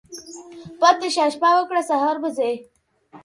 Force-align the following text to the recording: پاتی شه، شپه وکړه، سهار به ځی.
پاتی 0.79 1.09
شه، 1.15 1.25
شپه 1.33 1.49
وکړه، 1.55 1.81
سهار 1.89 2.17
به 2.21 2.29
ځی. 2.37 2.53